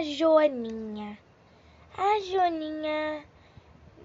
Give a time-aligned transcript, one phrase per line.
[0.00, 1.18] a Joaninha.
[1.94, 3.22] A Joaninha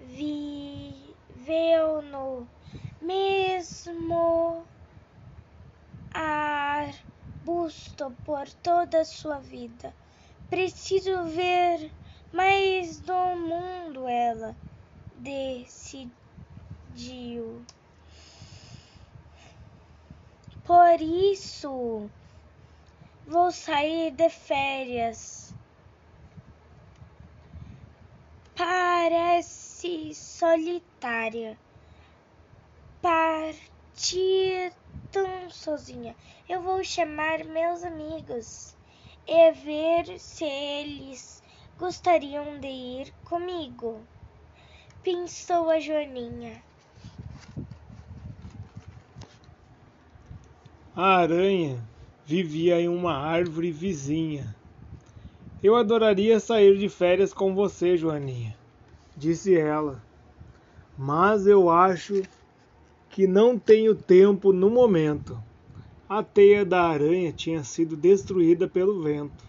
[0.02, 2.46] viveu no
[3.00, 4.62] mesmo
[6.12, 9.94] arbusto por toda a sua vida.
[10.50, 11.90] Preciso ver
[12.30, 14.54] mais do mundo, ela
[15.20, 16.12] decidiu.
[20.66, 22.10] Por isso,
[23.26, 25.45] vou sair de férias.
[28.56, 31.58] Parece solitária.
[33.02, 34.72] Partir
[35.12, 36.16] tão sozinha.
[36.48, 38.74] Eu vou chamar meus amigos
[39.26, 41.42] e ver se eles
[41.78, 44.00] gostariam de ir comigo.
[45.02, 46.62] Pensou a Joaninha.
[50.96, 51.78] A aranha
[52.24, 54.56] vivia em uma árvore vizinha.
[55.62, 58.54] Eu adoraria sair de férias com você, Joaninha,
[59.16, 60.02] disse ela.
[60.98, 62.22] Mas eu acho
[63.10, 65.38] que não tenho tempo no momento.
[66.08, 69.44] A teia da aranha tinha sido destruída pelo vento.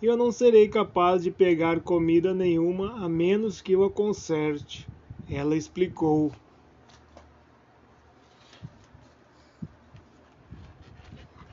[0.00, 4.88] E eu não serei capaz de pegar comida nenhuma a menos que eu a conserte,
[5.30, 6.32] ela explicou.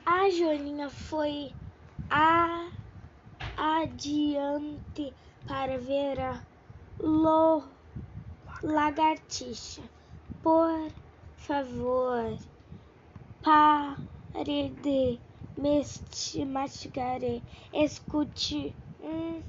[0.04, 1.52] A Joaninha foi
[2.10, 2.68] a
[3.60, 5.12] adiante
[5.46, 6.42] para ver a
[6.98, 7.62] lo
[8.62, 9.82] lagartixa.
[10.42, 10.90] Por
[11.36, 12.38] favor,
[13.42, 15.18] pare de
[16.46, 17.42] mastigar e
[17.74, 19.42] escute um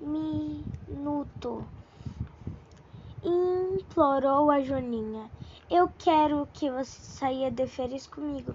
[0.00, 1.62] minuto.
[3.22, 5.30] Implorou a Joaninha.
[5.68, 8.54] Eu quero que você saia de férias comigo.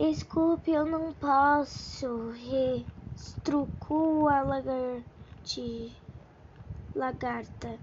[0.00, 2.30] Desculpe, eu não posso,
[3.14, 5.94] restrucou a lagarti,
[6.96, 7.78] lagarta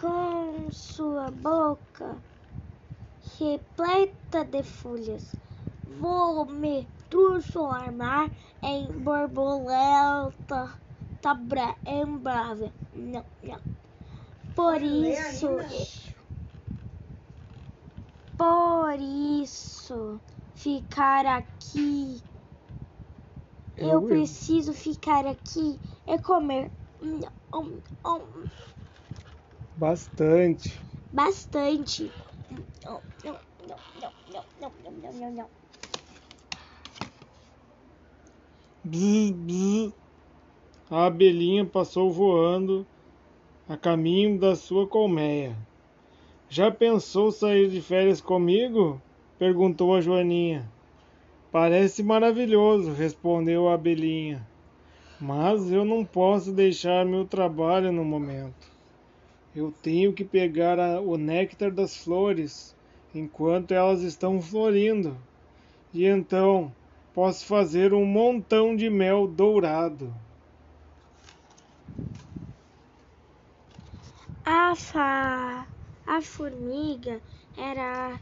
[0.00, 2.16] com sua boca
[3.36, 5.34] repleta de folhas.
[5.98, 8.30] Vou me transformar
[8.62, 10.72] em borboleta
[11.20, 11.74] tá bra
[12.20, 12.72] brava.
[12.94, 13.60] Não, não.
[14.54, 15.48] Por isso,
[18.36, 20.20] por isso
[20.58, 22.20] ficar aqui.
[23.76, 26.68] Eu preciso ficar aqui e comer.
[29.76, 30.80] Bastante.
[31.12, 32.12] Bastante.
[38.84, 39.92] Bzz, bzz.
[40.90, 42.84] A abelhinha passou voando
[43.68, 45.54] a caminho da sua colmeia.
[46.48, 49.00] Já pensou sair de férias comigo?
[49.38, 50.68] Perguntou a Joaninha.
[51.50, 54.46] Parece maravilhoso, respondeu a abelhinha.
[55.20, 58.66] Mas eu não posso deixar meu trabalho no momento.
[59.54, 62.76] Eu tenho que pegar a, o néctar das flores
[63.14, 65.16] enquanto elas estão florindo.
[65.92, 66.72] E então
[67.14, 70.14] posso fazer um montão de mel dourado.
[74.44, 75.66] A, fa...
[76.06, 77.20] a formiga
[77.56, 78.20] era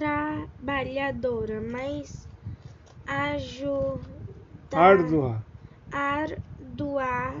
[0.00, 2.26] trabalhadora, mas
[3.06, 4.00] ajuda...
[4.72, 5.44] árdua.
[5.92, 7.34] Árdua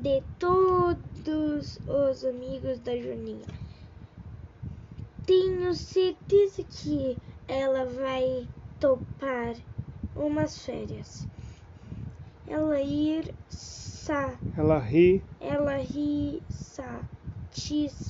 [0.00, 3.48] de todos os amigos da Joaninha.
[5.26, 7.18] Tenho certeza que
[7.48, 8.46] ela vai
[8.78, 9.56] topar
[10.14, 11.26] umas férias.
[12.46, 15.20] Ela ir sa Ela ri.
[15.40, 16.40] ela ri
[17.50, 18.00] satisfeita.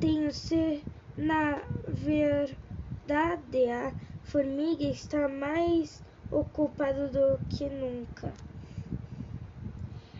[0.00, 0.84] Tenho ser
[1.16, 8.32] na verdade a formiga está mais ocupada do que nunca.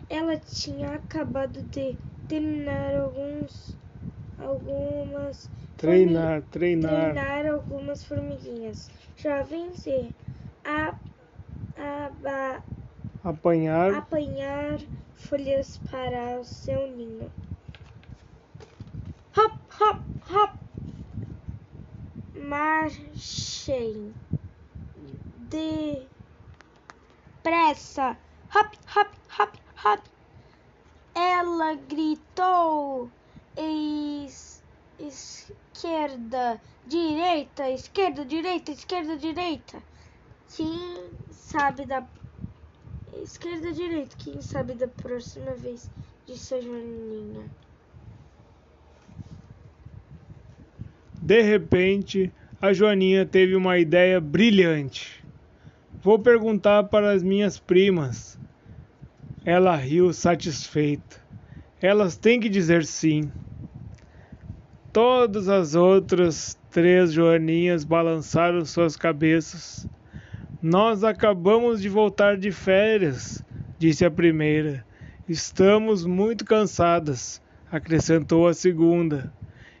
[0.09, 1.95] Ela tinha acabado de
[2.27, 3.75] terminar alguns
[4.37, 7.13] algumas Treinar, treinar.
[7.13, 8.89] treinar algumas formiguinhas.
[9.15, 10.13] Jovens e
[10.63, 10.95] a,
[11.77, 12.63] aba-
[13.23, 13.91] Apanhar.
[13.93, 14.79] apanhar
[15.15, 17.31] folhas para o seu ninho.
[19.77, 19.99] Hop,
[20.29, 20.57] hop.
[22.33, 24.13] Marchem.
[27.35, 28.17] Depressa.
[28.53, 30.01] Hop, hop, hop, hop.
[31.13, 33.11] Ela gritou.
[33.57, 34.63] Es,
[34.97, 39.83] esquerda, direita, esquerda, direita, esquerda, direita.
[40.55, 42.07] Quem sabe da
[43.23, 45.89] esquerda, direita, quem sabe da próxima vez,
[46.25, 47.51] disse a Joaninha.
[51.25, 52.31] De repente,
[52.61, 55.25] a Joaninha teve uma ideia brilhante.
[55.99, 58.39] Vou perguntar para as minhas primas.
[59.43, 61.17] Ela riu satisfeita.
[61.81, 63.31] Elas têm que dizer sim.
[64.93, 69.87] Todas as outras três Joaninhas balançaram suas cabeças.
[70.61, 73.43] Nós acabamos de voltar de férias,
[73.79, 74.85] disse a primeira.
[75.27, 79.33] Estamos muito cansadas, acrescentou a segunda.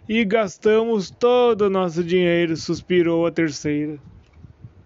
[0.07, 3.99] E gastamos todo o nosso dinheiro, suspirou a terceira.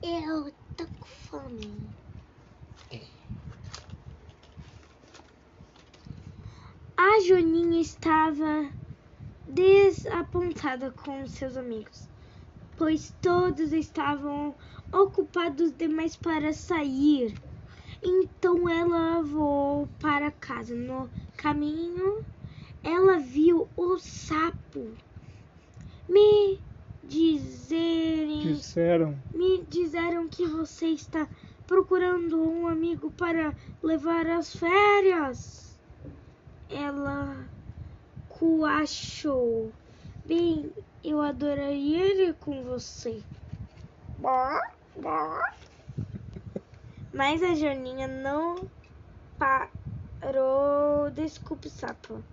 [0.02, 1.94] Eu tô com fome.
[6.96, 8.72] A Joaninha estava
[9.46, 12.08] desapontada com seus amigos,
[12.78, 14.56] pois todos estavam
[14.90, 17.38] ocupados demais para sair.
[18.02, 20.74] Então ela voou para casa.
[20.74, 22.24] No caminho,
[22.82, 24.98] ela viu o sapo.
[26.10, 26.60] Me
[27.04, 29.16] dizerem, Disseram.
[29.32, 31.28] me disseram que você está
[31.68, 33.54] procurando um amigo para
[33.84, 35.80] levar as férias.
[36.70, 37.46] Ela
[38.28, 39.72] coachou.
[40.26, 40.72] Bem,
[41.04, 43.22] eu adoraria ir com você.
[47.14, 48.68] Mas a Joaninha não
[49.38, 51.12] parou.
[51.12, 52.24] Desculpe, sapo.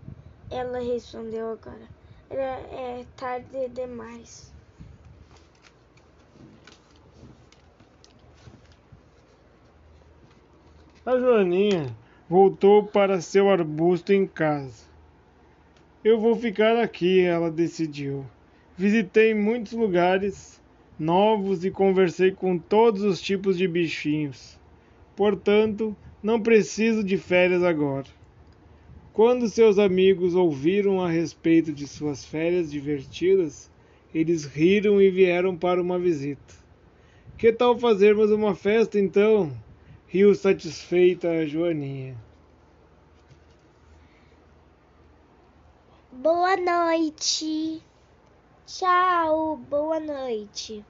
[0.50, 1.95] Ela respondeu agora.
[2.30, 4.52] Era, é tarde demais.
[11.04, 11.96] A Joaninha
[12.28, 14.84] voltou para seu arbusto em casa.
[16.02, 18.26] Eu vou ficar aqui, ela decidiu.
[18.76, 20.60] Visitei muitos lugares
[20.98, 24.58] novos e conversei com todos os tipos de bichinhos.
[25.14, 28.06] Portanto, não preciso de férias agora.
[29.16, 33.70] Quando seus amigos ouviram a respeito de suas férias divertidas,
[34.14, 36.54] eles riram e vieram para uma visita.
[37.38, 39.50] Que tal fazermos uma festa então?
[40.06, 42.14] Riu satisfeita a Joaninha.
[46.12, 47.82] Boa noite.
[48.66, 50.84] Tchau, boa noite.